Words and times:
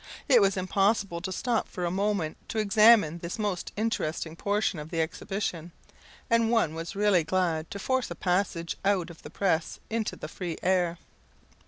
It 0.27 0.41
was 0.41 0.57
impossible 0.57 1.21
to 1.21 1.31
stop 1.31 1.67
for 1.69 1.85
a 1.85 1.91
moment 1.91 2.35
to 2.49 2.57
examine 2.57 3.19
this 3.19 3.37
most 3.37 3.71
interesting 3.77 4.35
portion 4.35 4.79
of 4.79 4.89
the 4.89 4.99
Exhibition; 4.99 5.73
and 6.27 6.49
one 6.49 6.73
was 6.73 6.95
really 6.95 7.23
glad 7.23 7.69
to 7.69 7.77
force 7.77 8.09
a 8.09 8.15
passage 8.15 8.77
out 8.83 9.11
of 9.11 9.21
the 9.21 9.29
press 9.29 9.79
into 9.91 10.15
the 10.15 10.27
free 10.27 10.57
air. 10.63 10.97